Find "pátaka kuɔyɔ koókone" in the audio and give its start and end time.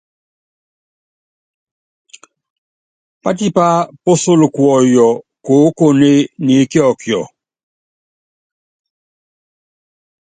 4.05-6.11